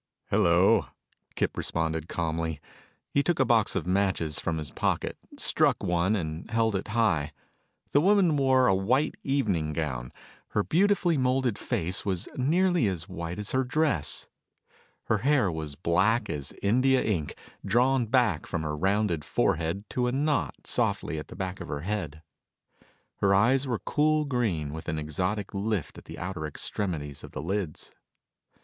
"Hello," 0.31 0.87
Kip 1.35 1.55
responded 1.55 2.09
calmly. 2.09 2.59
He 3.11 3.21
took 3.21 3.39
a 3.39 3.45
box 3.45 3.75
of 3.75 3.85
matches 3.85 4.39
from 4.39 4.57
his 4.57 4.71
pocket, 4.71 5.15
struck 5.37 5.83
one, 5.83 6.15
and 6.15 6.49
held 6.49 6.75
it 6.75 6.87
high. 6.87 7.33
The 7.91 8.01
woman 8.01 8.35
wore 8.35 8.65
a 8.65 8.73
white 8.73 9.13
evening 9.23 9.73
gown. 9.73 10.11
Her 10.47 10.63
beautifully 10.63 11.19
molded 11.19 11.59
face 11.59 12.03
was 12.03 12.27
nearly 12.35 12.87
as 12.87 13.07
white 13.07 13.37
as 13.37 13.51
her 13.51 13.63
dress. 13.63 14.25
Her 15.03 15.19
hair 15.19 15.51
was 15.51 15.75
black 15.75 16.31
as 16.31 16.51
India 16.63 17.03
ink, 17.03 17.35
drawn 17.63 18.07
back 18.07 18.47
from 18.47 18.63
her 18.63 18.75
rounded 18.75 19.23
forehead 19.23 19.83
to 19.91 20.11
knot 20.11 20.65
softly 20.65 21.19
at 21.19 21.27
the 21.27 21.35
back 21.35 21.61
of 21.61 21.67
her 21.67 21.81
head. 21.81 22.23
Her 23.17 23.35
eyes 23.35 23.67
were 23.67 23.77
cool 23.77 24.25
green 24.25 24.73
with 24.73 24.89
an 24.89 24.97
exotic 24.97 25.53
lift 25.53 25.99
at 25.99 26.05
the 26.05 26.17
outer 26.17 26.47
extremities 26.47 27.23
of 27.23 27.33
the 27.33 27.41
lids. 27.43 27.93